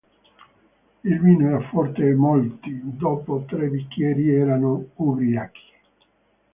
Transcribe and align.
Il 1.03 1.19
vino 1.19 1.45
era 1.47 1.61
forte 1.69 2.09
e 2.09 2.15
molti, 2.15 2.71
dopo 2.81 3.45
tre 3.47 3.67
bicchieri, 3.67 4.33
erano 4.33 4.83
ubriachi. 4.95 5.73